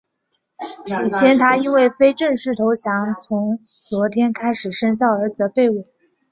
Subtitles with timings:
[0.83, 5.83] 起先他因为非正式投降从昨天开始生效而责备我。